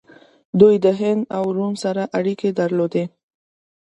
[0.59, 3.03] دوی د هند او روم سره اړیکې درلودې